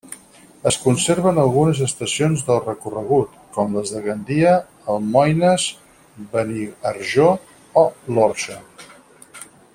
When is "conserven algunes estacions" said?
0.83-2.45